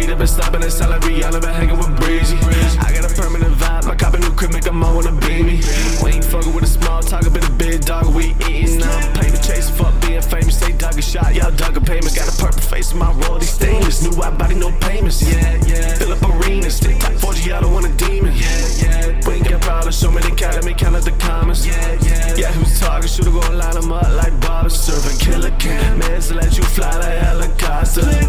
[0.00, 1.22] beat up and stopping and salary.
[1.24, 2.36] All about hanging with Breezy.
[2.80, 3.86] I got a permanent vibe.
[3.86, 5.56] my cop a new crib, make a mo wanna be me.
[6.02, 8.14] We ain't fucking with a small talk, a bit of big dog.
[8.14, 9.14] We eating up.
[9.14, 10.58] Pay the chase, fuck being famous.
[10.58, 12.14] They dug a shot, y'all dug a payment.
[12.16, 14.02] Got a purple face, my royalty stainless.
[14.02, 15.20] New white body, no payments.
[15.22, 15.94] Yeah, yeah.
[15.96, 16.76] Fill up arenas.
[16.76, 18.32] Stick top 40, I don't want a demon.
[18.34, 19.28] Yeah, yeah.
[19.28, 19.98] We ain't got problems.
[19.98, 21.66] Show me the cat, let me count out the commas.
[21.66, 22.36] Yeah, yeah.
[22.36, 23.08] Yeah, who's talking?
[23.08, 24.70] Shooter gon' line them up like Bob.
[24.70, 25.98] Serving killer can.
[25.98, 28.19] Man, so let you fly like helicopter.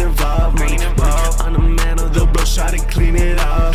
[0.00, 1.40] involved, involved.
[1.40, 3.65] I'm the man of the blow, try to clean it up.